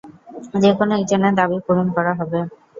যেকোনো 0.61 0.91
একজনের 0.95 1.33
দাবি 1.39 1.57
পূরণ 1.65 1.87
করা 1.95 2.13
হবে। 2.19 2.39